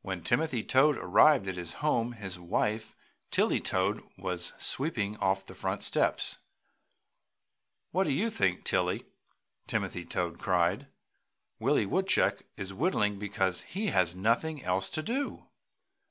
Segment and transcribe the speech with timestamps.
[0.00, 2.96] When Timothy Toad arrived at his home his wife,
[3.30, 6.38] Tilly Toad, was sweeping off the front steps.
[7.90, 9.04] "What do you think, Tilly?"
[9.66, 10.86] Timothy Toad cried,
[11.58, 15.46] "Willie Woodchuck is, whittling because he has nothing else to do!"